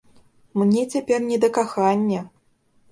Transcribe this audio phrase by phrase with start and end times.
[0.61, 2.29] Мне цяпер не да кахання!